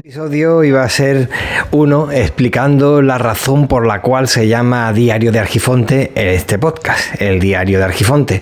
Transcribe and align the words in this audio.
episodio 0.00 0.64
iba 0.64 0.82
a 0.82 0.88
ser 0.88 1.28
uno 1.72 2.10
explicando 2.10 3.02
la 3.02 3.18
razón 3.18 3.68
por 3.68 3.86
la 3.86 4.00
cual 4.00 4.28
se 4.28 4.48
llama 4.48 4.90
Diario 4.94 5.30
de 5.30 5.40
Argifonte 5.40 6.10
este 6.14 6.58
podcast, 6.58 7.20
el 7.20 7.38
Diario 7.38 7.78
de 7.78 7.84
Argifonte. 7.84 8.40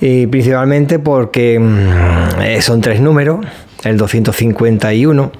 Y 0.00 0.26
principalmente 0.28 0.98
porque 0.98 1.58
mm, 1.58 2.62
son 2.62 2.80
tres 2.80 3.02
números, 3.02 3.44
el 3.84 3.98
251 3.98 5.32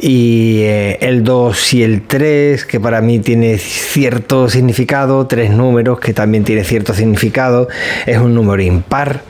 y 0.00 0.62
eh, 0.62 0.98
el 1.02 1.22
2 1.22 1.74
y 1.74 1.82
el 1.84 2.02
3 2.02 2.64
que 2.64 2.80
para 2.80 3.00
mí 3.00 3.20
tiene 3.20 3.58
cierto 3.58 4.48
significado, 4.48 5.24
tres 5.28 5.50
números 5.50 6.00
que 6.00 6.12
también 6.12 6.42
tiene 6.42 6.64
cierto 6.64 6.94
significado, 6.94 7.68
es 8.06 8.18
un 8.18 8.34
número 8.34 8.60
impar 8.60 9.22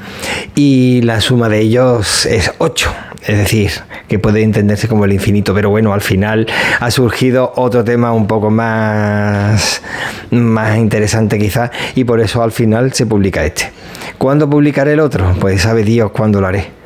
y 0.54 1.02
la 1.02 1.20
suma 1.20 1.50
de 1.50 1.60
ellos 1.60 2.24
es 2.24 2.50
8, 2.56 2.90
es 3.26 3.36
decir, 3.36 3.70
que 4.08 4.18
puede 4.18 4.42
entenderse 4.42 4.88
como 4.88 5.04
el 5.04 5.12
infinito, 5.12 5.54
pero 5.54 5.70
bueno, 5.70 5.92
al 5.92 6.00
final 6.00 6.46
ha 6.78 6.90
surgido 6.90 7.52
otro 7.56 7.84
tema 7.84 8.12
un 8.12 8.26
poco 8.26 8.50
más, 8.50 9.82
más 10.30 10.78
interesante 10.78 11.38
quizás 11.38 11.70
y 11.94 12.04
por 12.04 12.20
eso 12.20 12.42
al 12.42 12.52
final 12.52 12.92
se 12.92 13.06
publica 13.06 13.44
este. 13.44 13.70
¿Cuándo 14.18 14.48
publicaré 14.48 14.94
el 14.94 15.00
otro? 15.00 15.34
Pues 15.38 15.62
sabe 15.62 15.84
Dios 15.84 16.10
cuándo 16.12 16.40
lo 16.40 16.46
haré. 16.46 16.80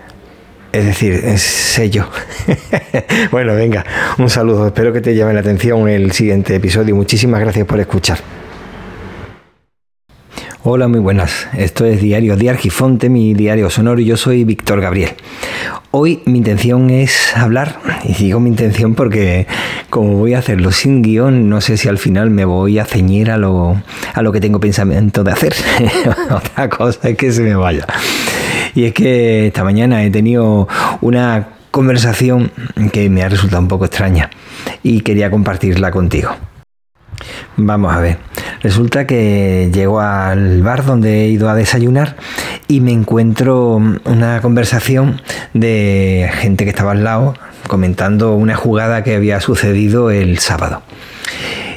Es 0.73 0.84
decir, 0.87 1.39
sé 1.39 1.89
yo. 1.89 2.09
bueno, 3.30 3.55
venga, 3.55 3.84
un 4.19 4.28
saludo. 4.28 4.66
Espero 4.66 4.92
que 4.92 5.01
te 5.01 5.14
llame 5.14 5.33
la 5.33 5.41
atención 5.41 5.89
el 5.89 6.11
siguiente 6.11 6.56
episodio. 6.56 6.97
Muchísimas 6.97 7.41
gracias 7.41 7.64
por 7.64 7.78
escuchar. 7.78 8.19
Hola, 10.66 10.89
muy 10.89 10.98
buenas. 10.98 11.47
Esto 11.56 11.84
es 11.84 12.01
Diario 12.01 12.37
de 12.37 12.48
Argifonte, 12.48 13.11
mi 13.11 13.34
diario 13.34 13.69
sonoro, 13.69 14.01
yo 14.01 14.16
soy 14.16 14.45
Víctor 14.45 14.80
Gabriel. 14.80 15.11
Hoy 15.97 16.21
mi 16.25 16.39
intención 16.39 16.91
es 16.91 17.37
hablar, 17.37 17.79
y 18.03 18.15
digo 18.15 18.41
mi 18.41 18.51
intención 18.51 18.97
porque 18.97 19.47
como 19.91 20.17
voy 20.17 20.34
a 20.34 20.41
hacerlo 20.41 20.73
sin 20.73 21.03
guion, 21.03 21.48
no 21.48 21.61
sé 21.61 21.77
si 21.77 21.89
al 21.89 21.98
final 21.98 22.30
me 22.30 22.45
voy 22.45 22.81
a 22.81 22.84
ceñir 22.84 23.31
a 23.31 23.36
lo, 23.36 23.81
a 24.12 24.23
lo 24.23 24.33
que 24.33 24.41
tengo 24.41 24.59
pensamiento 24.59 25.23
de 25.23 25.31
hacer. 25.31 25.55
Otra 26.33 26.69
cosa 26.69 27.11
es 27.11 27.17
que 27.17 27.31
se 27.31 27.42
me 27.42 27.55
vaya. 27.55 27.86
Y 28.75 28.86
es 28.86 28.92
que 28.92 29.47
esta 29.47 29.62
mañana 29.62 30.03
he 30.03 30.11
tenido 30.11 30.67
una 31.01 31.51
conversación 31.70 32.51
que 32.91 33.08
me 33.08 33.23
ha 33.23 33.29
resultado 33.29 33.62
un 33.62 33.69
poco 33.69 33.84
extraña 33.84 34.31
y 34.83 35.03
quería 35.03 35.31
compartirla 35.31 35.92
contigo. 35.92 36.34
Vamos 37.56 37.95
a 37.95 38.01
ver. 38.01 38.19
Resulta 38.65 39.07
que 39.07 39.70
llego 39.75 40.01
al 40.01 40.62
bar 40.62 40.87
donde 40.87 41.25
he 41.25 41.29
ido 41.29 41.51
a 41.51 41.55
desayunar 41.55 42.17
y 42.67 42.81
me 42.81 42.93
encuentro 42.93 43.77
una 44.07 44.41
conversación 44.41 45.20
de 45.53 46.31
gente 46.33 46.65
que 46.65 46.70
estaba 46.70 46.92
al 46.92 47.05
lado 47.05 47.35
comentando 47.69 48.35
una 48.35 48.57
jugada 48.57 49.05
que 49.05 49.17
había 49.17 49.39
sucedido 49.42 50.11
el 50.11 50.39
sábado. 50.39 50.81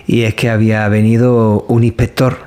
Y 0.08 0.24
es 0.24 0.36
que 0.36 0.50
había 0.50 0.88
venido 0.88 1.66
un 1.68 1.84
inspector 1.84 2.38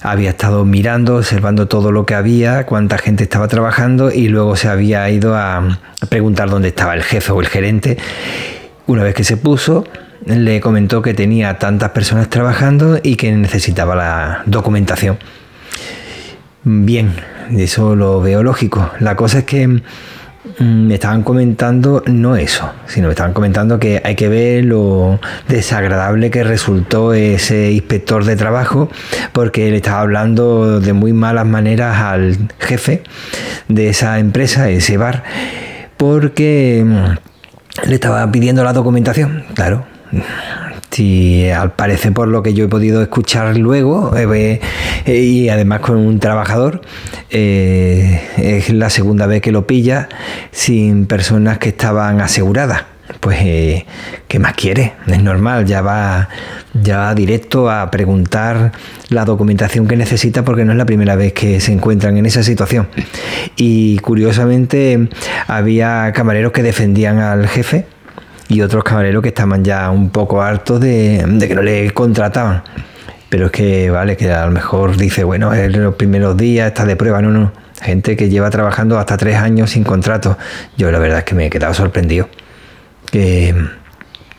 había 0.00 0.30
estado 0.30 0.64
mirando, 0.64 1.16
observando 1.16 1.68
todo 1.68 1.92
lo 1.92 2.06
que 2.06 2.14
había, 2.14 2.64
cuánta 2.64 2.96
gente 2.96 3.24
estaba 3.24 3.48
trabajando 3.48 4.10
y 4.10 4.28
luego 4.28 4.56
se 4.56 4.68
había 4.68 5.10
ido 5.10 5.36
a 5.36 5.78
preguntar 6.08 6.48
dónde 6.48 6.68
estaba 6.68 6.94
el 6.94 7.02
jefe 7.02 7.32
o 7.32 7.40
el 7.40 7.48
gerente. 7.48 7.98
Una 8.86 9.02
vez 9.02 9.14
que 9.14 9.24
se 9.24 9.36
puso, 9.36 9.84
le 10.28 10.60
comentó 10.60 11.02
que 11.02 11.14
tenía 11.14 11.58
tantas 11.58 11.90
personas 11.90 12.28
trabajando 12.30 12.98
y 13.02 13.16
que 13.16 13.32
necesitaba 13.32 13.94
la 13.94 14.42
documentación. 14.46 15.18
Bien, 16.64 17.12
eso 17.56 17.96
lo 17.96 18.20
veo 18.20 18.42
lógico. 18.42 18.90
La 19.00 19.16
cosa 19.16 19.38
es 19.38 19.44
que 19.44 19.82
Mm, 20.58 20.86
me 20.86 20.94
estaban 20.94 21.22
comentando 21.22 22.02
no 22.06 22.36
eso, 22.36 22.72
sino 22.86 23.08
me 23.08 23.12
estaban 23.12 23.32
comentando 23.32 23.78
que 23.78 24.00
hay 24.02 24.14
que 24.14 24.28
ver 24.28 24.64
lo 24.64 25.20
desagradable 25.46 26.30
que 26.30 26.42
resultó 26.42 27.12
ese 27.12 27.72
inspector 27.72 28.24
de 28.24 28.34
trabajo 28.34 28.88
porque 29.32 29.70
le 29.70 29.76
estaba 29.76 30.00
hablando 30.00 30.80
de 30.80 30.92
muy 30.92 31.12
malas 31.12 31.46
maneras 31.46 31.98
al 31.98 32.36
jefe 32.58 33.02
de 33.68 33.90
esa 33.90 34.18
empresa, 34.18 34.68
ese 34.70 34.96
bar, 34.96 35.22
porque 35.96 36.84
mm, 36.84 37.88
le 37.88 37.94
estaba 37.94 38.30
pidiendo 38.32 38.64
la 38.64 38.72
documentación, 38.72 39.44
claro 39.54 39.97
si 40.90 41.48
al 41.50 41.72
parecer 41.72 42.12
por 42.12 42.28
lo 42.28 42.42
que 42.42 42.54
yo 42.54 42.64
he 42.64 42.68
podido 42.68 43.02
escuchar 43.02 43.56
luego 43.56 44.16
eh, 44.16 44.60
eh, 45.06 45.20
y 45.20 45.48
además 45.48 45.80
con 45.80 45.98
un 45.98 46.18
trabajador 46.18 46.80
eh, 47.30 48.20
es 48.36 48.70
la 48.70 48.90
segunda 48.90 49.26
vez 49.26 49.42
que 49.42 49.52
lo 49.52 49.66
pilla 49.66 50.08
sin 50.50 51.06
personas 51.06 51.58
que 51.58 51.68
estaban 51.70 52.20
aseguradas 52.20 52.84
pues 53.20 53.38
¿qué 53.38 54.38
más 54.38 54.52
quiere? 54.52 54.92
Es 55.06 55.22
normal, 55.22 55.64
ya 55.64 55.80
va, 55.80 56.28
ya 56.74 56.98
va 56.98 57.14
directo 57.14 57.70
a 57.70 57.90
preguntar 57.90 58.72
la 59.08 59.24
documentación 59.24 59.88
que 59.88 59.96
necesita 59.96 60.44
porque 60.44 60.66
no 60.66 60.72
es 60.72 60.78
la 60.78 60.84
primera 60.84 61.16
vez 61.16 61.32
que 61.32 61.58
se 61.58 61.72
encuentran 61.72 62.18
en 62.18 62.26
esa 62.26 62.42
situación. 62.42 62.86
Y 63.56 63.98
curiosamente 64.00 65.08
había 65.46 66.12
camareros 66.12 66.52
que 66.52 66.62
defendían 66.62 67.18
al 67.18 67.48
jefe 67.48 67.86
y 68.48 68.62
otros 68.62 68.84
camareros 68.84 69.22
que 69.22 69.28
estaban 69.28 69.64
ya 69.64 69.90
un 69.90 70.10
poco 70.10 70.42
hartos 70.42 70.80
de, 70.80 71.24
que 71.46 71.54
no 71.54 71.62
le 71.62 71.90
contrataban. 71.92 72.62
Pero 73.28 73.46
es 73.46 73.52
que, 73.52 73.90
vale, 73.90 74.16
que 74.16 74.32
a 74.32 74.46
lo 74.46 74.52
mejor 74.52 74.96
dice, 74.96 75.22
bueno, 75.22 75.52
en 75.54 75.82
los 75.82 75.94
primeros 75.96 76.36
días 76.36 76.68
está 76.68 76.86
de 76.86 76.96
prueba, 76.96 77.20
no, 77.20 77.30
no. 77.30 77.52
Gente 77.82 78.16
que 78.16 78.28
lleva 78.28 78.50
trabajando 78.50 78.98
hasta 78.98 79.16
tres 79.16 79.36
años 79.36 79.70
sin 79.70 79.84
contrato. 79.84 80.38
Yo 80.76 80.90
la 80.90 80.98
verdad 80.98 81.18
es 81.18 81.24
que 81.24 81.34
me 81.34 81.46
he 81.46 81.50
quedado 81.50 81.74
sorprendido. 81.74 82.28
Que 83.10 83.54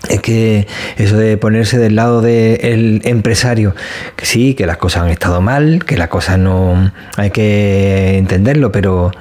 es 0.07 0.21
que 0.21 0.67
eso 0.97 1.17
de 1.17 1.37
ponerse 1.37 1.77
del 1.77 1.95
lado 1.95 2.21
del 2.21 3.01
empresario, 3.03 3.75
que 4.15 4.25
sí, 4.25 4.55
que 4.55 4.65
las 4.65 4.77
cosas 4.77 5.03
han 5.03 5.09
estado 5.09 5.41
mal, 5.41 5.83
que 5.85 5.97
las 5.97 6.07
cosas 6.07 6.39
no 6.39 6.91
hay 7.17 7.31
que 7.31 8.17
entenderlo, 8.17 8.71
pero 8.71 9.11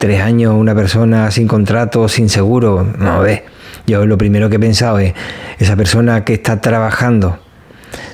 tres 0.00 0.20
años 0.20 0.54
una 0.56 0.74
persona 0.74 1.30
sin 1.30 1.46
contrato, 1.46 2.08
sin 2.08 2.28
seguro, 2.28 2.84
no 2.98 3.20
ve 3.20 3.44
yo 3.86 4.06
lo 4.06 4.16
primero 4.18 4.48
que 4.48 4.56
he 4.56 4.60
pensado 4.60 4.98
es, 4.98 5.14
esa 5.58 5.76
persona 5.76 6.24
que 6.24 6.34
está 6.34 6.60
trabajando, 6.60 7.38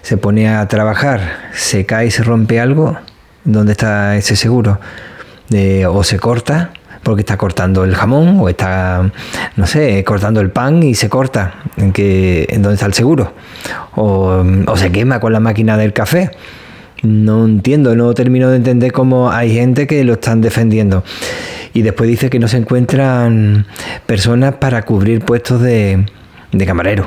se 0.02 0.16
pone 0.16 0.48
a 0.48 0.66
trabajar, 0.68 1.50
se 1.52 1.84
cae 1.84 2.06
y 2.06 2.10
se 2.10 2.22
rompe 2.22 2.60
algo, 2.60 2.96
¿dónde 3.44 3.72
está 3.72 4.16
ese 4.16 4.36
seguro? 4.36 4.80
o 5.88 6.02
se 6.02 6.18
corta 6.18 6.70
porque 7.04 7.20
está 7.20 7.36
cortando 7.36 7.84
el 7.84 7.94
jamón 7.94 8.38
o 8.40 8.48
está, 8.48 9.12
no 9.54 9.66
sé, 9.68 10.02
cortando 10.02 10.40
el 10.40 10.50
pan 10.50 10.82
y 10.82 10.96
se 10.96 11.08
corta, 11.08 11.54
¿en, 11.76 11.92
que, 11.92 12.46
en 12.48 12.62
dónde 12.62 12.74
está 12.74 12.86
el 12.86 12.94
seguro? 12.94 13.32
O, 13.94 14.44
o 14.66 14.76
se 14.76 14.90
quema 14.90 15.20
con 15.20 15.32
la 15.32 15.38
máquina 15.38 15.76
del 15.76 15.92
café. 15.92 16.32
No 17.02 17.44
entiendo, 17.44 17.94
no 17.94 18.12
termino 18.14 18.50
de 18.50 18.56
entender 18.56 18.90
cómo 18.90 19.30
hay 19.30 19.54
gente 19.54 19.86
que 19.86 20.02
lo 20.02 20.14
están 20.14 20.40
defendiendo. 20.40 21.04
Y 21.76 21.82
después 21.82 22.08
dice 22.08 22.30
que 22.30 22.38
no 22.38 22.48
se 22.48 22.56
encuentran 22.56 23.66
personas 24.06 24.54
para 24.54 24.80
cubrir 24.80 25.20
puestos 25.20 25.60
de, 25.60 26.06
de 26.50 26.64
camarero. 26.64 27.06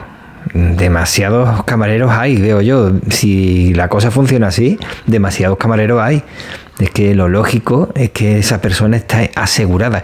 Demasiados 0.54 1.64
camareros 1.64 2.12
hay, 2.12 2.40
veo 2.40 2.62
yo. 2.62 2.92
Si 3.10 3.74
la 3.74 3.88
cosa 3.88 4.12
funciona 4.12 4.50
así, 4.50 4.78
demasiados 5.08 5.58
camareros 5.58 6.00
hay. 6.00 6.22
Es 6.78 6.92
que 6.92 7.16
lo 7.16 7.30
lógico 7.30 7.90
es 7.96 8.12
que 8.12 8.38
esa 8.38 8.62
persona 8.62 8.98
está 8.98 9.28
asegurada. 9.34 10.04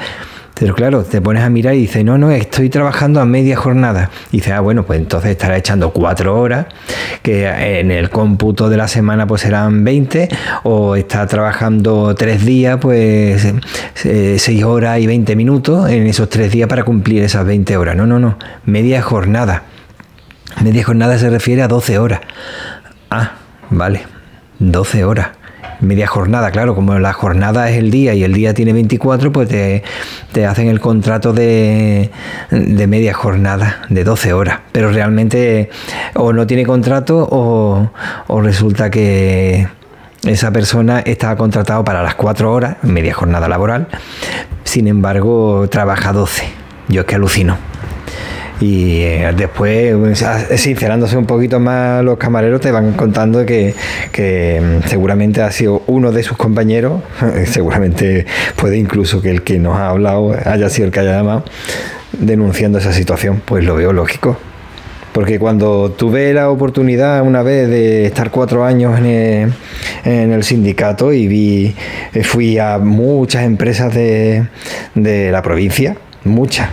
Pero 0.58 0.74
claro, 0.74 1.04
te 1.04 1.22
pones 1.22 1.44
a 1.44 1.50
mirar 1.50 1.76
y 1.76 1.82
dices, 1.82 2.06
no, 2.06 2.18
no, 2.18 2.32
estoy 2.32 2.70
trabajando 2.70 3.20
a 3.20 3.26
media 3.26 3.58
jornada. 3.58 4.10
Y 4.32 4.38
dices, 4.38 4.54
ah, 4.54 4.62
bueno, 4.62 4.86
pues 4.86 5.00
entonces 5.00 5.32
estará 5.32 5.58
echando 5.58 5.92
cuatro 5.92 6.40
horas, 6.40 6.68
que 7.22 7.46
en 7.80 7.92
el 7.92 8.10
cómputo 8.10 8.70
de 8.70 8.78
la 8.78 8.88
semana 8.88 9.28
pues 9.28 9.42
serán 9.42 9.84
20, 9.84 10.30
o 10.64 10.96
está 10.96 11.28
trabajando 11.28 12.16
tres 12.16 12.46
días, 12.46 12.78
pues 12.80 13.46
eh, 14.06 14.38
seis 14.40 14.64
horas 14.64 15.00
y 15.00 15.08
20 15.08 15.36
minutos 15.36 15.90
en 15.90 16.08
esos 16.08 16.30
tres 16.30 16.54
días 16.54 16.70
para 16.70 16.84
cumplir 16.84 17.22
esas 17.24 17.46
20 17.46 17.76
horas. 17.76 17.98
No, 17.98 18.08
no, 18.08 18.20
no, 18.20 18.38
media 18.66 19.02
jornada. 19.02 19.64
Media 20.64 20.86
jornada 20.86 21.18
se 21.18 21.30
refiere 21.30 21.64
a 21.64 21.68
12 21.68 22.00
horas. 22.00 22.22
Ah, 23.10 23.34
vale, 23.70 24.04
12 24.60 25.04
horas 25.04 25.28
media 25.80 26.08
jornada, 26.08 26.52
claro, 26.52 26.76
como 26.76 26.98
la 27.00 27.14
jornada 27.14 27.70
es 27.70 27.78
el 27.78 27.92
día 27.92 28.14
y 28.14 28.24
el 28.24 28.34
día 28.34 28.54
tiene 28.54 28.74
24, 28.74 29.32
pues 29.32 29.50
te, 29.50 30.46
hacen 30.46 30.68
el 30.68 30.80
contrato 30.80 31.34
de, 31.34 32.12
de, 32.52 32.88
media 32.88 33.14
jornada, 33.14 33.82
de 33.90 34.04
12 34.04 34.34
horas. 34.34 34.60
Pero 34.72 34.92
realmente 34.92 35.70
o 36.16 36.34
no 36.34 36.48
tiene 36.48 36.66
contrato 36.66 37.28
o, 37.30 37.92
resulta 38.42 38.90
que 38.90 39.68
esa 40.24 40.52
persona 40.52 41.00
está 41.00 41.36
contratado 41.36 41.84
para 41.84 42.04
las 42.04 42.16
4 42.16 42.52
horas, 42.52 42.78
media 42.84 43.14
jornada 43.14 43.48
laboral, 43.48 43.88
sin 44.64 44.88
embargo 44.88 45.68
trabaja 45.70 46.14
12. 46.14 46.46
Yo 46.88 47.02
es 47.02 47.08
que 47.08 47.16
alucino. 47.16 47.58
Y 48.62 49.02
eh, 49.02 49.34
después, 49.36 49.96
sincerándose 50.56 51.18
un 51.18 51.26
poquito 51.26 51.60
más, 51.60 52.04
los 52.04 52.18
camareros 52.18 52.62
te 52.62 52.72
van 52.72 52.94
contando 52.94 53.46
que, 53.46 53.74
mm, 54.14 54.88
seguramente 54.88 55.42
ha 55.42 55.52
sido 55.52 55.84
uno 55.88 56.12
de 56.12 56.24
sus 56.24 56.38
compañeros, 56.38 57.02
seguramente 57.46 58.26
puede 58.56 58.78
incluso 58.78 59.22
que 59.22 59.30
el 59.30 59.44
que 59.44 59.60
nos 59.60 59.78
ha 59.78 59.90
hablado 59.90 60.36
haya 60.46 60.70
sido 60.70 60.88
el 60.88 60.92
que 60.92 61.02
haya 61.02 61.18
llamado, 61.18 61.44
denunciando 62.14 62.78
esa 62.78 62.94
situación? 62.94 63.42
Pues 63.44 63.64
lo 63.66 63.76
veo 63.76 63.92
lógico. 63.92 64.38
Porque 65.12 65.40
cuando 65.40 65.92
tuve 65.92 66.34
la 66.34 66.50
oportunidad 66.50 67.22
una 67.22 67.42
vez 67.42 67.70
de 67.70 68.06
estar 68.06 68.32
cuatro 68.32 68.66
años 68.66 69.00
en 69.00 69.54
el, 70.04 70.44
sindicato 70.44 71.14
y 71.14 71.28
vi, 71.28 71.76
fui 72.24 72.60
a 72.60 72.80
muchas 72.80 73.44
empresas 73.44 73.94
de, 73.94 74.46
de 74.94 75.32
la 75.32 75.42
provincia, 75.42 75.96
muchas, 76.26 76.70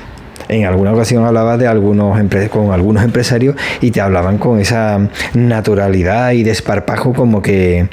en 0.52 0.66
alguna 0.66 0.92
ocasión 0.92 1.24
hablabas 1.24 1.58
de 1.58 1.66
algunos 1.66 2.18
con 2.50 2.72
algunos 2.72 3.02
empresarios 3.02 3.56
y 3.80 3.90
te 3.90 4.00
hablaban 4.00 4.38
con 4.38 4.60
esa 4.60 5.08
naturalidad 5.34 6.32
y 6.32 6.42
desparpajo 6.42 7.12
como 7.12 7.42
que 7.42 7.88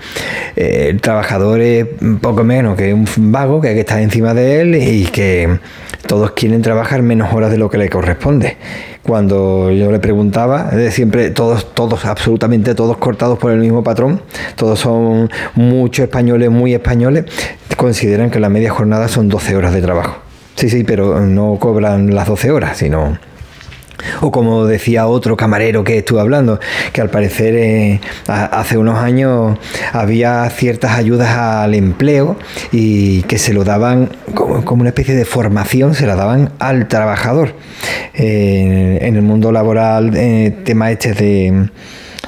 eh, 0.56 0.88
el 0.90 1.02
trabajador 1.02 1.62
es 1.62 1.86
poco 2.22 2.44
menos 2.44 2.78
que 2.78 2.94
un 2.94 3.06
vago 3.32 3.62
que 3.62 3.70
hay 3.70 3.74
que 3.76 3.82
estar 3.82 4.00
encima 4.00 4.34
de 4.34 4.62
él 4.62 4.76
y 4.76 5.06
que 5.06 5.60
todos 6.08 6.32
quieren 6.32 6.62
trabajar 6.62 7.02
menos 7.02 7.34
horas 7.34 7.52
de 7.52 7.58
lo 7.58 7.70
que 7.70 7.78
le 7.78 7.90
corresponde. 7.90 8.58
Cuando 9.04 9.72
yo 9.72 9.92
le 9.92 10.00
preguntaba, 10.00 10.72
siempre 10.92 11.30
todos, 11.32 11.74
todos, 11.74 12.06
absolutamente 12.06 12.76
todos 12.76 12.98
cortados 12.98 13.40
por 13.40 13.52
el 13.52 13.60
mismo 13.60 13.84
patrón, 13.84 14.22
todos 14.56 14.80
son 14.80 15.30
muchos 15.56 16.04
españoles, 16.04 16.50
muy 16.50 16.74
españoles, 16.74 17.26
consideran 17.78 18.30
que 18.30 18.40
la 18.40 18.50
media 18.50 18.72
jornada 18.72 19.08
son 19.08 19.30
12 19.30 19.56
horas 19.56 19.74
de 19.74 19.82
trabajo. 19.82 20.29
Sí, 20.60 20.70
sí, 20.70 20.84
pero 20.84 21.22
no 21.22 21.56
cobran 21.58 22.14
las 22.14 22.28
12 22.28 22.52
horas, 22.52 22.78
sino... 22.78 23.18
O 24.20 24.30
como 24.30 24.66
decía 24.66 25.08
otro 25.08 25.38
camarero 25.38 25.86
que 25.86 26.00
estuve 26.00 26.20
hablando, 26.20 26.60
que 26.92 27.00
al 27.00 27.10
parecer 27.10 27.56
eh, 27.56 28.02
hace 28.28 28.78
unos 28.78 29.00
años 29.00 29.58
había 29.94 30.50
ciertas 30.50 30.98
ayudas 30.98 31.30
al 31.38 31.76
empleo 31.76 32.36
y 32.74 33.22
que 33.24 33.38
se 33.38 33.54
lo 33.54 33.64
daban 33.64 34.10
como, 34.34 34.82
una 34.82 34.90
especie 34.90 35.16
de 35.16 35.24
formación, 35.24 35.96
se 35.96 36.06
la 36.06 36.18
daban 36.18 36.52
al 36.60 36.90
trabajador. 36.90 37.56
En 38.14 39.16
el 39.16 39.22
mundo 39.22 39.54
laboral, 39.54 40.12
eh, 40.14 40.54
tema 40.66 40.92
este 40.92 41.14
de 41.14 41.70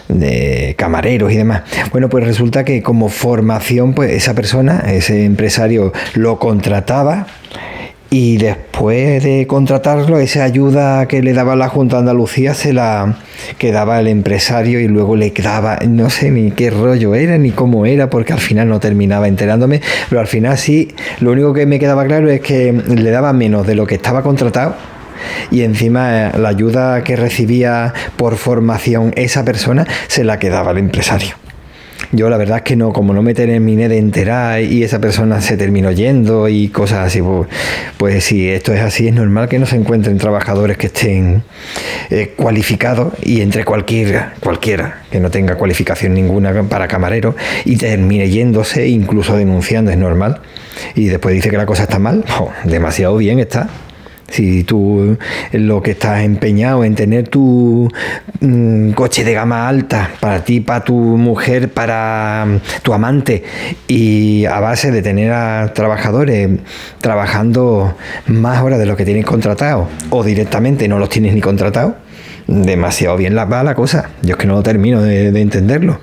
de 0.08 0.76
camareros 0.78 1.32
y 1.32 1.38
demás. 1.38 1.64
Bueno, 1.92 2.10
pues 2.10 2.26
resulta 2.26 2.66
que 2.66 2.82
como 2.84 3.08
formación, 3.08 3.94
pues 3.94 4.12
esa 4.12 4.34
persona, 4.34 4.84
ese 4.88 5.24
empresario 5.24 5.94
lo 6.16 6.38
contrataba 6.38 7.28
y 8.14 8.38
después 8.38 9.24
de 9.24 9.48
contratarlo, 9.48 10.20
esa 10.20 10.44
ayuda 10.44 11.08
que 11.08 11.24
le 11.24 11.32
daba 11.32 11.56
la 11.56 11.70
Junta 11.70 11.96
de 11.96 12.02
Andalucía 12.02 12.54
se 12.54 12.74
la 12.74 13.16
quedaba 13.58 14.02
el 14.02 14.10
empresario 14.10 14.82
y 14.82 14.90
luego 14.90 15.16
le 15.16 15.32
quedaba, 15.32 15.80
no 15.88 16.10
sé 16.10 16.30
ni 16.30 16.52
qué 16.52 16.72
rollo 16.72 17.16
era 17.16 17.38
ni 17.38 17.52
cómo 17.52 17.86
era, 17.86 18.10
porque 18.10 18.34
al 18.34 18.40
final 18.40 18.68
no 18.68 18.82
terminaba 18.82 19.30
enterándome, 19.30 19.80
pero 20.10 20.20
al 20.20 20.28
final 20.28 20.58
sí, 20.58 20.90
lo 21.22 21.32
único 21.32 21.54
que 21.54 21.66
me 21.66 21.80
quedaba 21.80 22.04
claro 22.04 22.30
es 22.30 22.42
que 22.42 22.74
le 22.74 23.12
daba 23.12 23.32
menos 23.32 23.66
de 23.66 23.76
lo 23.76 23.88
que 23.88 23.96
estaba 23.96 24.24
contratado 24.24 24.76
y 25.50 25.62
encima 25.62 26.28
eh, 26.28 26.32
la 26.38 26.50
ayuda 26.50 27.06
que 27.06 27.16
recibía 27.16 27.94
por 28.18 28.36
formación 28.36 29.14
esa 29.16 29.46
persona 29.46 29.88
se 30.08 30.26
la 30.26 30.38
quedaba 30.38 30.72
el 30.72 30.80
empresario. 30.80 31.41
Yo 32.14 32.30
la 32.30 32.38
verdad 32.38 32.58
es 32.58 32.64
que 32.64 32.76
no, 32.76 32.92
como 32.92 33.14
no 33.14 33.22
me 33.22 33.34
terminé 33.34 33.88
de 33.88 33.98
enterar 33.98 34.62
y 34.62 34.84
esa 34.84 35.00
persona 35.00 35.40
se 35.40 35.56
terminó 35.56 35.92
yendo 35.92 36.50
y 36.50 36.68
cosas 36.68 37.08
así, 37.08 37.22
pues, 37.22 37.48
pues 37.98 38.24
si 38.26 38.50
esto 38.50 38.74
es 38.74 38.82
así, 38.82 39.08
es 39.08 39.14
normal 39.14 39.48
que 39.48 39.60
no 39.60 39.66
se 39.66 39.78
encuentren 39.78 40.18
trabajadores 40.18 40.78
que 40.78 40.88
estén 40.88 41.44
eh, 42.10 42.34
cualificados 42.36 43.14
y 43.24 43.42
entre 43.42 43.64
cualquiera, 43.64 44.34
cualquiera 44.42 45.04
que 45.10 45.22
no 45.22 45.32
tenga 45.32 45.56
cualificación 45.56 46.14
ninguna 46.14 46.52
para 46.64 46.88
camarero 46.88 47.36
y 47.64 47.78
termine 47.78 48.30
yéndose, 48.30 48.88
incluso 48.88 49.38
denunciando, 49.38 49.92
es 49.92 49.98
normal. 49.98 50.42
Y 50.96 51.08
después 51.08 51.34
dice 51.34 51.50
que 51.50 51.58
la 51.58 51.66
cosa 51.66 51.84
está 51.84 52.00
mal, 52.00 52.26
oh, 52.40 52.52
demasiado 52.66 53.16
bien 53.18 53.40
está. 53.40 53.70
Si 54.32 54.64
tú 54.64 55.18
lo 55.52 55.82
que 55.82 55.92
estás 55.92 56.24
empeñado 56.24 56.84
en 56.86 56.96
tener 56.96 57.28
tu 57.28 57.90
mm, 58.40 58.92
coche 58.92 59.26
de 59.26 59.34
gama 59.34 59.68
alta 59.68 60.12
para 60.20 60.44
ti, 60.44 60.62
para 60.62 60.84
tu 60.84 60.96
mujer, 60.96 61.70
para 61.70 62.46
mm, 62.48 62.82
tu 62.82 62.94
amante, 62.94 63.44
y 63.88 64.46
a 64.46 64.60
base 64.60 64.92
de 64.92 65.02
tener 65.02 65.34
a 65.34 65.74
trabajadores 65.74 66.50
trabajando 67.02 67.96
más 68.28 68.62
horas 68.64 68.80
de 68.80 68.86
lo 68.86 68.96
que 68.96 69.04
tienes 69.06 69.26
contratado, 69.26 69.90
o 70.10 70.24
directamente 70.24 70.88
no 70.88 70.98
los 70.98 71.10
tienes 71.10 71.34
ni 71.34 71.42
contratados, 71.42 71.96
demasiado 72.48 73.18
bien 73.18 73.36
la, 73.36 73.46
va 73.46 73.64
la 73.64 73.76
cosa. 73.76 74.12
Yo 74.22 74.32
es 74.32 74.38
que 74.38 74.48
no 74.48 74.64
termino 74.64 75.02
de 75.02 75.42
entenderlo. 75.42 76.00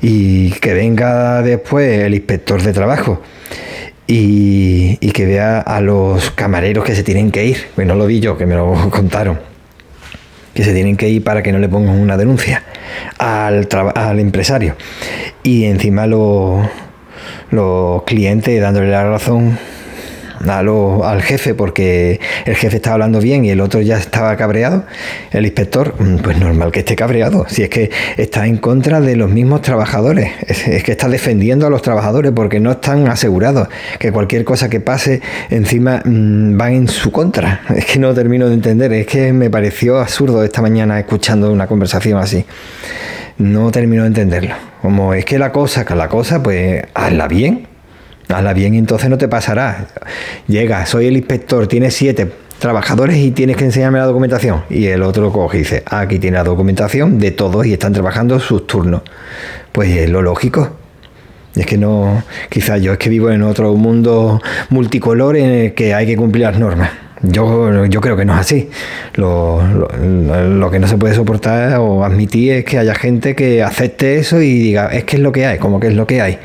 Y 0.00 0.50
que 0.52 0.74
venga 0.74 1.42
después 1.42 2.00
el 2.00 2.14
inspector 2.14 2.62
de 2.62 2.72
trabajo 2.72 3.20
y, 4.06 4.96
que 5.12 5.26
vea 5.26 5.60
a 5.60 5.80
los 5.80 6.30
camareros 6.32 6.84
que 6.84 6.94
se 6.94 7.02
tienen 7.02 7.30
que 7.30 7.44
ir. 7.44 7.56
Bueno, 7.76 7.94
lo 7.94 8.06
vi 8.06 8.20
yo, 8.20 8.36
que 8.36 8.46
me 8.46 8.54
lo 8.54 8.74
contaron. 8.90 9.38
Que 10.54 10.62
se 10.64 10.72
tienen 10.72 10.96
que 10.96 11.08
ir 11.08 11.24
para 11.24 11.42
que 11.42 11.52
no 11.52 11.58
le 11.58 11.68
pongan 11.68 11.98
una 11.98 12.16
denuncia 12.16 12.62
al, 13.18 13.68
al 13.94 14.20
empresario. 14.20 14.76
Y 15.42 15.64
encima 15.64 16.06
los, 16.06 16.66
los 17.50 18.02
clientes 18.04 18.60
dándole 18.60 18.88
la 18.88 19.08
razón 19.08 19.58
al 20.48 21.22
jefe 21.22 21.54
porque 21.54 22.20
el 22.44 22.56
jefe 22.56 22.76
estaba 22.76 22.94
hablando 22.94 23.20
bien 23.20 23.44
y 23.44 23.50
el 23.50 23.60
otro 23.60 23.80
ya 23.80 23.98
estaba 23.98 24.36
cabreado, 24.36 24.84
el 25.30 25.44
inspector, 25.44 25.94
mm, 25.98 26.16
pues 26.18 26.38
normal 26.38 26.72
que 26.72 26.80
esté 26.80 26.96
cabreado. 26.96 27.46
Si 27.48 27.62
es 27.62 27.68
que 27.68 27.90
está 28.16 28.46
en 28.46 28.58
contra 28.58 29.00
de 29.00 29.16
los 29.16 29.30
mismos 29.30 29.62
trabajadores, 29.62 30.32
es, 30.46 30.82
que 30.82 30.92
está 30.92 31.08
defendiendo 31.08 31.66
a 31.66 31.70
los 31.70 31.82
trabajadores 31.82 32.32
porque 32.32 32.60
no 32.60 32.72
están 32.72 33.08
asegurados 33.08 33.68
que 33.98 34.12
cualquier 34.12 34.44
cosa 34.44 34.68
que 34.68 34.80
pase 34.80 35.20
encima 35.50 36.02
mm, 36.04 36.56
van 36.56 36.72
en 36.72 36.88
su 36.88 37.10
contra. 37.10 37.62
Es 37.74 37.86
que 37.86 37.98
no 37.98 38.14
termino 38.14 38.48
de 38.48 38.54
entender, 38.54 38.92
es 38.92 39.06
que 39.06 39.32
me 39.32 39.50
pareció 39.50 39.98
absurdo 39.98 40.44
esta 40.44 40.62
mañana 40.62 40.98
escuchando 40.98 41.52
una 41.52 41.66
conversación 41.66 42.18
así. 42.18 42.44
No 43.38 43.70
termino 43.72 44.02
de 44.02 44.08
entenderlo. 44.08 44.54
Como 44.80 45.12
es 45.12 45.24
que 45.24 45.38
la 45.38 45.50
cosa, 45.50 45.84
que 45.84 45.94
la 45.94 46.08
cosa, 46.08 46.42
pues 46.42 46.84
hazla 46.94 47.26
bien, 47.26 47.66
Hazla 48.28 48.52
bien, 48.54 48.74
entonces 48.74 49.10
no 49.10 49.18
te 49.18 49.28
pasará. 49.28 49.86
Llega, 50.48 50.86
soy 50.86 51.06
el 51.06 51.16
inspector, 51.16 51.66
tienes 51.66 51.94
siete 51.94 52.30
trabajadores 52.58 53.18
y 53.18 53.30
tienes 53.32 53.56
que 53.56 53.64
enseñarme 53.64 53.98
la 53.98 54.06
documentación. 54.06 54.62
Y 54.70 54.86
el 54.86 55.02
otro 55.02 55.30
coge 55.30 55.58
y 55.58 55.60
dice, 55.60 55.82
aquí 55.86 56.18
tiene 56.18 56.38
la 56.38 56.44
documentación 56.44 57.18
de 57.18 57.30
todos 57.30 57.66
y 57.66 57.72
están 57.72 57.92
trabajando 57.92 58.40
sus 58.40 58.66
turnos. 58.66 59.02
Pues 59.72 59.90
es 59.90 60.08
lo 60.08 60.22
lógico. 60.22 60.70
Es 61.54 61.66
que 61.66 61.76
no, 61.76 62.24
quizás 62.48 62.80
yo 62.80 62.92
es 62.92 62.98
que 62.98 63.08
vivo 63.08 63.30
en 63.30 63.42
otro 63.42 63.74
mundo 63.74 64.40
multicolor 64.70 65.36
en 65.36 65.50
el 65.50 65.74
que 65.74 65.94
hay 65.94 66.06
que 66.06 66.16
cumplir 66.16 66.44
las 66.44 66.58
normas. 66.58 66.90
Yo, 67.22 67.86
yo 67.86 68.00
creo 68.00 68.16
que 68.16 68.24
no 68.24 68.34
es 68.34 68.40
así. 68.40 68.70
Lo, 69.14 69.62
lo, 69.62 70.70
que 70.70 70.78
no 70.78 70.88
se 70.88 70.96
puede 70.96 71.14
soportar 71.14 71.78
o 71.78 72.04
admitir 72.04 72.52
es 72.52 72.64
que 72.64 72.78
haya 72.78 72.94
gente 72.94 73.34
que 73.34 73.62
acepte 73.62 74.18
eso 74.18 74.42
y 74.42 74.58
diga, 74.58 74.88
es 74.88 75.04
que 75.04 75.16
es 75.16 75.22
lo 75.22 75.32
que 75.32 75.46
hay, 75.46 75.58
como 75.58 75.78
que 75.78 75.88
es 75.88 75.94
lo 75.94 76.06
que 76.06 76.20
hay 76.20 76.38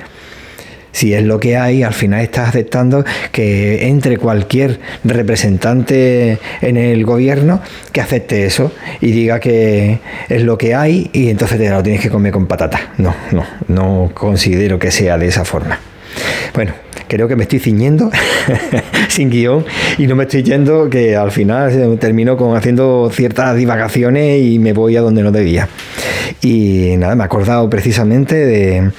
si 1.00 1.14
es 1.14 1.24
lo 1.24 1.40
que 1.40 1.56
hay, 1.56 1.82
al 1.82 1.94
final 1.94 2.20
estás 2.20 2.50
aceptando 2.50 3.06
que 3.32 3.88
entre 3.88 4.18
cualquier 4.18 4.82
representante 5.06 6.40
en 6.60 6.76
el 6.76 7.06
gobierno 7.06 7.62
que 7.94 8.02
acepte 8.02 8.46
eso 8.46 8.74
y 9.00 9.12
diga 9.12 9.40
que 9.40 10.00
es 10.28 10.44
lo 10.44 10.58
que 10.58 10.76
hay 10.76 11.10
y 11.14 11.30
entonces 11.30 11.58
te 11.58 11.70
lo 11.70 11.82
tienes 11.82 12.02
que 12.02 12.10
comer 12.10 12.34
con 12.34 12.48
patata. 12.48 12.92
No, 12.98 13.16
no, 13.32 13.46
no 13.70 14.12
considero 14.14 14.78
que 14.78 14.92
sea 14.92 15.18
de 15.18 15.28
esa 15.28 15.46
forma. 15.46 15.80
Bueno, 16.54 16.74
creo 17.08 17.30
que 17.30 17.38
me 17.38 17.44
estoy 17.44 17.60
ciñendo 17.60 18.12
sin 19.08 19.30
guion 19.30 19.66
y 19.98 20.06
no 20.06 20.18
me 20.18 20.24
estoy 20.24 20.44
yendo 20.44 20.90
que 20.90 21.16
al 21.16 21.32
final 21.32 21.98
termino 21.98 22.36
con 22.36 22.58
haciendo 22.58 23.10
ciertas 23.14 23.56
divagaciones 23.56 24.42
y 24.42 24.60
me 24.60 24.74
voy 24.74 24.98
a 24.98 25.02
donde 25.02 25.24
no 25.24 25.32
debía. 25.32 25.70
Y 26.42 26.96
nada, 26.98 27.16
me 27.16 27.24
he 27.24 27.26
acordado 27.26 27.70
precisamente 27.70 28.36
de 28.36 28.92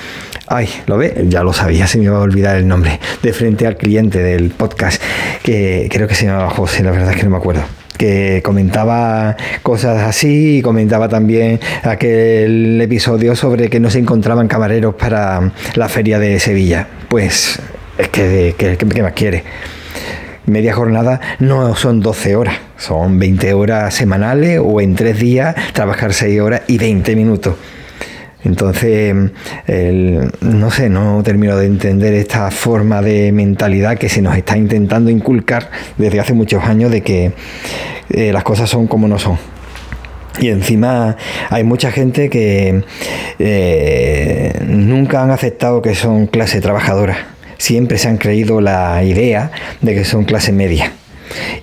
Ay, 0.53 0.69
¿lo 0.87 0.99
ve? 0.99 1.27
Ya 1.29 1.45
lo 1.45 1.53
sabía, 1.53 1.87
se 1.87 1.97
me 1.97 2.07
iba 2.07 2.17
a 2.17 2.21
olvidar 2.21 2.57
el 2.57 2.67
nombre. 2.67 2.99
De 3.23 3.33
frente 3.33 3.69
al 3.69 3.77
cliente 3.77 4.19
del 4.19 4.51
podcast, 4.51 5.01
que 5.45 5.89
creo 5.89 6.09
que 6.09 6.17
se 6.17 6.27
llamaba 6.27 6.51
José, 6.51 6.83
la 6.83 6.91
verdad 6.91 7.13
es 7.13 7.17
que 7.17 7.23
no 7.23 7.31
me 7.31 7.37
acuerdo 7.37 7.63
que 7.97 8.41
comentaba 8.43 9.37
cosas 9.63 10.03
así 10.03 10.57
y 10.57 10.63
comentaba 10.63 11.09
también 11.09 11.61
aquel 11.85 12.81
episodio 12.81 13.37
sobre 13.37 13.69
que 13.69 13.79
no 13.79 13.91
se 13.91 13.99
encontraban 13.99 14.49
camareros 14.49 14.95
para 14.95 15.53
la 15.75 15.89
feria 15.89 16.19
de 16.19 16.41
Sevilla. 16.41 16.89
Pues 17.09 17.61
es 17.99 18.09
que, 18.09 18.57
¿qué 18.59 19.03
más 19.03 19.13
quiere? 19.13 19.45
Media 20.47 20.73
jornada 20.73 21.21
no 21.39 21.77
son 21.77 22.01
12 22.01 22.37
horas, 22.37 22.57
son 22.77 23.19
20 23.19 23.53
horas 23.53 23.95
semanales 23.95 24.61
o 24.65 24.81
en 24.81 24.97
tres 24.97 25.21
días 25.21 25.55
trabajar 25.75 26.15
6 26.15 26.41
horas 26.41 26.63
y 26.67 26.79
20 26.79 27.15
minutos. 27.15 27.55
Entonces, 28.45 29.15
no 30.41 30.71
sé, 30.71 30.89
no 30.89 31.23
termino 31.23 31.57
de 31.57 31.67
entender 31.67 32.15
esta 32.15 32.51
forma 32.51 33.03
de 33.03 33.33
mentalidad 33.33 33.99
que 33.99 34.09
se 34.09 34.23
nos 34.23 34.37
está 34.37 34.57
intentando 34.57 35.11
inculcar 35.11 35.71
desde 35.99 36.21
hace 36.21 36.33
muchos 36.33 36.65
años 36.65 36.91
de 36.91 37.03
que 37.03 37.33
eh, 38.11 38.33
las 38.33 38.43
cosas 38.43 38.71
son 38.71 38.87
como 38.87 39.09
no 39.09 39.19
son. 39.19 39.39
Y 40.41 40.49
encima 40.49 41.17
hay 41.51 41.65
mucha 41.65 41.91
gente 41.91 42.31
que 42.31 42.83
eh, 43.39 44.59
nunca 44.67 45.23
han 45.23 45.31
aceptado 45.31 45.83
que 45.83 45.95
son 45.95 46.27
clase 46.27 46.61
trabajadora. 46.61 47.35
Siempre 47.59 47.99
se 47.99 48.09
han 48.09 48.17
creído 48.17 48.61
la 48.61 49.05
idea 49.05 49.51
de 49.83 49.95
que 49.95 50.05
son 50.05 50.25
clase 50.25 50.53
media. 50.53 50.93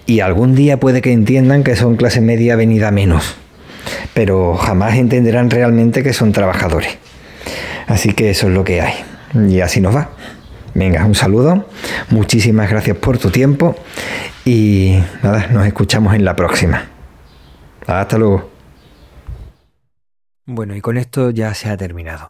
Y 0.06 0.20
algún 0.20 0.56
día 0.56 0.80
puede 0.80 1.02
que 1.02 1.12
entiendan 1.12 1.64
que 1.64 1.76
son 1.76 1.96
clase 1.96 2.22
media 2.22 2.56
venida 2.56 2.92
menos, 2.92 3.36
pero 4.14 4.56
jamás 4.56 4.96
entenderán 4.96 5.50
realmente 5.50 6.04
que 6.04 6.14
son 6.14 6.32
trabajadores. 6.32 6.98
Así 7.88 8.14
que 8.14 8.30
eso 8.30 8.48
es 8.48 8.54
lo 8.54 8.64
que 8.64 8.82
hay. 8.82 8.94
Y 9.50 9.62
así 9.62 9.82
nos 9.82 9.96
va. 9.96 10.10
Venga, 10.74 11.06
un 11.06 11.16
saludo. 11.16 11.66
Muchísimas 12.10 12.70
gracias 12.70 12.98
por 12.98 13.18
tu 13.18 13.30
tiempo. 13.32 13.76
Y 14.46 15.00
nada, 15.24 15.48
nos 15.48 15.66
escuchamos 15.66 16.14
en 16.14 16.24
la 16.24 16.36
próxima. 16.36 16.86
Hasta 17.88 18.18
luego. 18.18 18.52
Bueno, 20.46 20.76
y 20.76 20.82
con 20.82 20.98
esto 20.98 21.32
ya 21.32 21.54
se 21.54 21.70
ha 21.70 21.78
terminado. 21.78 22.30